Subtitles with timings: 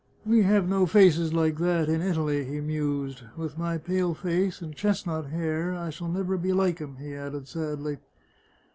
[0.33, 4.75] "We have no faces like that in Italy," he mused." With my pale face and
[4.75, 7.99] chestnut hair I shall never be like him," he added sadly.